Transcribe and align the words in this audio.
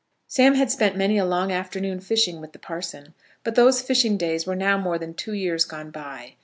Sam 0.25 0.55
had 0.55 0.71
spent 0.71 0.97
many 0.97 1.19
a 1.19 1.25
long 1.25 1.51
afternoon 1.51 1.99
fishing 1.99 2.41
with 2.41 2.53
the 2.53 2.57
parson, 2.57 3.13
but 3.43 3.53
those 3.53 3.83
fishing 3.83 4.17
days 4.17 4.47
were 4.47 4.55
now 4.55 4.75
more 4.79 4.97
than 4.97 5.13
two 5.13 5.33
years 5.33 5.63
gone 5.63 5.91
by. 5.91 6.37